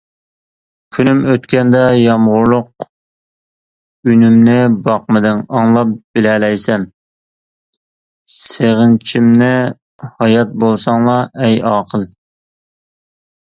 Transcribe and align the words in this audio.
كۈنۈم 0.95 1.19
ئۆتكەندە 1.33 1.81
يامغۇرلۇق 2.03 2.85
ئۈنۈمنى 4.13 4.55
باقمىدىڭ 4.87 5.43
ئاڭلاپ 5.59 5.93
بىلەلەيسەن 6.19 6.87
سېغىنچىمنى 8.37 9.53
ھايات 10.09 10.57
بولساڭلا، 10.65 11.19
ئەي 11.45 11.65
ئاقىل. 11.73 12.09